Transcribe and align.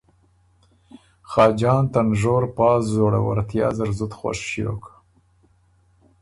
خاجان 1.31 1.83
ته 1.93 1.99
نژور 2.09 2.43
پا 2.55 2.69
زوړوَرتیا 2.91 3.67
زر 3.77 3.89
زُت 3.97 4.11
خوش 4.19 4.39
ݭیوک 4.49 4.83